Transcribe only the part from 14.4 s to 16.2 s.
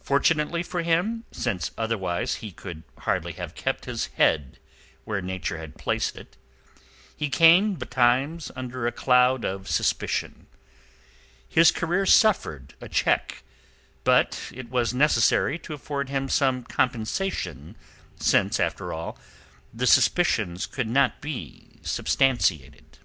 it was necessary to afford